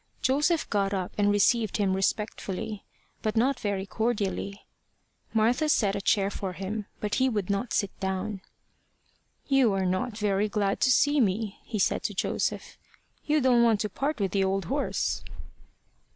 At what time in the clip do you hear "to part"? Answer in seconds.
13.81-14.19